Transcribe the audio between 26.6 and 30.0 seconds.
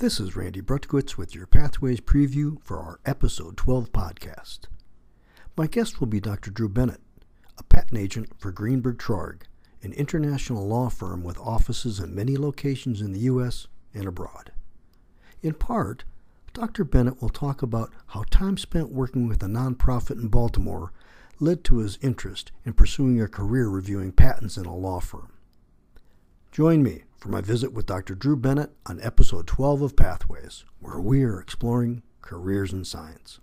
me for my visit with Dr. Drew Bennett on episode 12 of